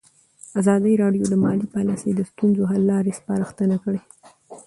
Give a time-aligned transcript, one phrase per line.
[0.59, 4.01] ازادي راډیو د مالي پالیسي د ستونزو حل لارې سپارښتنې کړي.